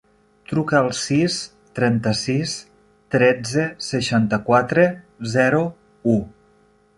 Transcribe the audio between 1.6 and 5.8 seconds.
trenta-sis, tretze, seixanta-quatre, zero,